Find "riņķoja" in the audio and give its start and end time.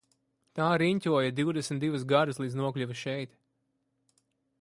0.81-1.35